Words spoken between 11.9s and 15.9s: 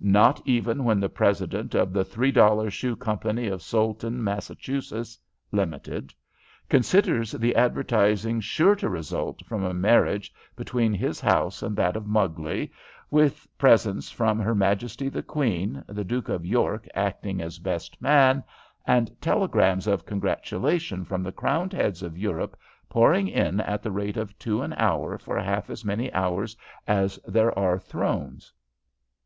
of Mugley, with presents from her majesty the queen,